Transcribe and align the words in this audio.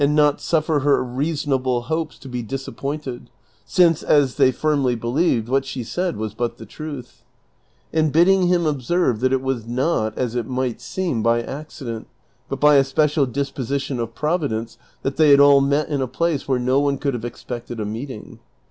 not 0.09 0.41
suffer 0.41 0.79
her 0.79 1.03
reasonable 1.03 1.83
hopes 1.83 2.17
to 2.17 2.27
be 2.27 2.41
disappointed, 2.41 3.29
since, 3.65 4.01
as 4.01 4.33
they 4.33 4.51
firmly 4.51 4.95
believed, 4.95 5.47
what 5.47 5.63
she 5.63 5.83
said 5.83 6.17
was 6.17 6.33
but 6.33 6.57
the 6.57 6.65
truth; 6.65 7.21
and 7.93 8.11
bidding 8.11 8.47
him 8.47 8.65
observe 8.65 9.19
that 9.19 9.31
it 9.31 9.43
was 9.43 9.67
not, 9.67 10.17
as 10.17 10.33
it 10.33 10.47
might 10.47 10.81
seem, 10.81 11.21
by 11.21 11.39
accident, 11.43 12.07
but 12.49 12.59
by 12.59 12.77
a 12.77 12.83
special 12.83 13.27
disposition 13.27 13.99
of 13.99 14.15
Providence 14.15 14.79
that 15.03 15.17
they 15.17 15.29
had 15.29 15.39
all 15.39 15.61
met 15.61 15.87
in 15.87 16.01
a 16.01 16.07
place 16.07 16.47
where 16.47 16.57
no 16.57 16.79
one 16.79 16.97
could 16.97 17.13
have 17.13 17.23
expected 17.23 17.79
a 17.79 17.85
meeting. 17.85 18.39